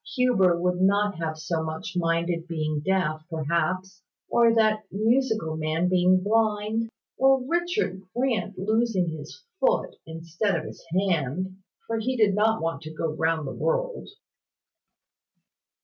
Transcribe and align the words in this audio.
Huber 0.15 0.59
would 0.59 0.81
not 0.81 1.19
have 1.19 1.37
so 1.37 1.61
much 1.63 1.93
minded 1.95 2.47
being 2.47 2.79
deaf, 2.83 3.23
perhaps; 3.29 4.01
or 4.29 4.51
that 4.55 4.79
musical 4.91 5.55
man 5.57 5.89
being 5.89 6.23
blind; 6.23 6.89
or 7.19 7.43
Richard 7.47 8.01
Grant 8.17 8.57
losing 8.57 9.09
his 9.09 9.43
foot, 9.59 9.97
instead 10.07 10.55
of 10.55 10.63
his 10.65 10.83
hand: 11.07 11.55
for 11.85 11.99
he 11.99 12.17
did 12.17 12.33
not 12.33 12.63
want 12.63 12.81
to 12.81 12.91
go 12.95 13.11
round 13.13 13.45
the 13.45 13.53
world." 13.53 14.09